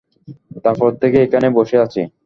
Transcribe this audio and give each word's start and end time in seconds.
তারপর 0.65 0.89
থেকে 1.01 1.17
এইখানে 1.21 1.47
বসে 1.57 1.77
আছি। 1.85 2.01